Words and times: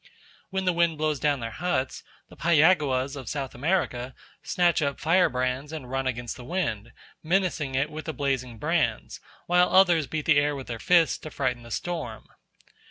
When 0.49 0.65
the 0.65 0.73
wind 0.73 0.97
blows 0.97 1.19
down 1.19 1.41
their 1.41 1.51
huts, 1.51 2.01
the 2.27 2.35
Payaguas 2.35 3.15
of 3.15 3.29
South 3.29 3.53
America 3.53 4.15
snatch 4.41 4.81
up 4.81 4.99
firebrands 4.99 5.71
and 5.71 5.91
run 5.91 6.07
against 6.07 6.35
the 6.37 6.43
wind, 6.43 6.91
menacing 7.21 7.75
it 7.75 7.91
with 7.91 8.05
the 8.05 8.11
blazing 8.15 8.57
brands, 8.57 9.19
while 9.45 9.69
others 9.69 10.07
beat 10.07 10.25
the 10.25 10.39
air 10.39 10.55
with 10.55 10.65
their 10.65 10.79
fists 10.79 11.19
to 11.19 11.29
frighten 11.29 11.61
the 11.61 11.69
storm. 11.69 12.25